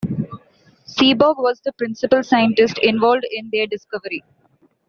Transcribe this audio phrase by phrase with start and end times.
[0.87, 4.23] Seaborg was the principal scientist involved in their discovery.